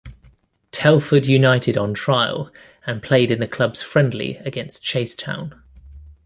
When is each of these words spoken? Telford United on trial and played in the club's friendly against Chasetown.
Telford 0.71 1.27
United 1.27 1.77
on 1.77 1.93
trial 1.93 2.51
and 2.87 3.03
played 3.03 3.29
in 3.29 3.39
the 3.39 3.47
club's 3.47 3.83
friendly 3.83 4.37
against 4.37 4.83
Chasetown. 4.83 5.61